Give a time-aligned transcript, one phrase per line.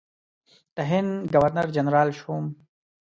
[0.75, 2.45] د هند ګورنر جنرال شوم.